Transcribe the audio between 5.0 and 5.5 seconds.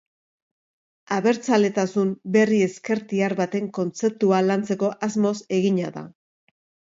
asmoz